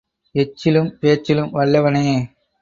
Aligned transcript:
எச்சிலும் 0.35 0.89
பேச்சிலும் 0.99 1.53
வல்லவனே. 1.53 2.05